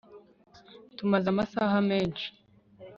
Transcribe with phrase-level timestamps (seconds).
[0.97, 2.27] Tumaze amasaha menshi